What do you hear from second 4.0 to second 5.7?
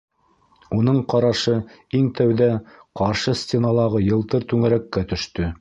йылтыр түңәрәккә төштө.